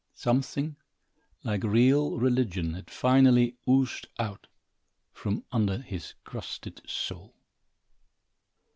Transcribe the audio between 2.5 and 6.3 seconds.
had finally oozed out from under his